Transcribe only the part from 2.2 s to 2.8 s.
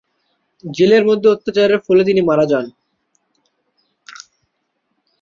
মারা যান।